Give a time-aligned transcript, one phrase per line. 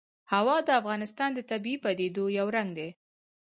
[0.33, 2.89] هوا د افغانستان د طبیعي پدیدو یو رنګ دی.